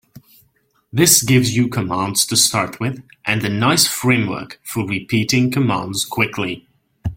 [0.91, 6.67] This gives you commands to start with and a nice framework for repeating commands quickly.